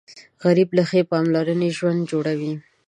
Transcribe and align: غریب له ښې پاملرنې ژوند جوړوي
غریب 0.45 0.69
له 0.77 0.83
ښې 0.89 1.01
پاملرنې 1.11 1.69
ژوند 1.77 1.99
جوړوي 2.11 2.53